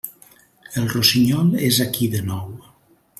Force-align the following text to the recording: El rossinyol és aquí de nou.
El 0.81 0.87
rossinyol 0.93 1.53
és 1.69 1.79
aquí 1.87 2.09
de 2.17 2.23
nou. 2.31 2.49